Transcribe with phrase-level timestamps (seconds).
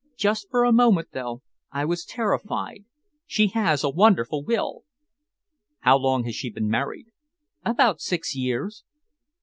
[0.17, 2.85] "Just for a moment, though, I was terrified.
[3.27, 4.81] She has a wonderful will."
[5.81, 7.11] "How long has she been married?"
[7.63, 8.83] "About six years."